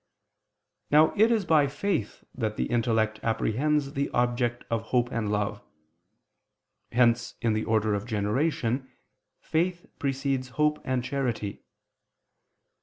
[0.89, 5.61] Now it is by faith that the intellect apprehends the object of hope and love.
[6.91, 8.89] Hence in the order of generation,
[9.41, 11.61] faith precedes hope and charity.